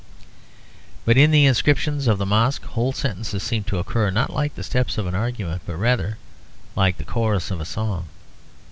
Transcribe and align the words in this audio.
But 1.05 1.15
in 1.15 1.29
the 1.29 1.45
inscriptions 1.45 2.07
of 2.07 2.17
the 2.17 2.25
Mosque 2.25 2.63
whole 2.63 2.91
sentences 2.91 3.43
seem 3.43 3.63
to 3.65 3.77
occur, 3.77 4.09
not 4.09 4.33
like 4.33 4.55
the 4.55 4.63
steps 4.63 4.97
of 4.97 5.05
an 5.05 5.13
argument, 5.13 5.61
but 5.67 5.75
rather 5.75 6.17
like 6.75 6.97
the 6.97 7.03
chorus 7.03 7.51
of 7.51 7.61
a 7.61 7.65
song. 7.65 8.07